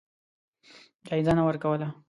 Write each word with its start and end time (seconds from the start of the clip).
اجازه 1.11 1.33
نه 1.37 1.43
ورکوله. 1.47 1.87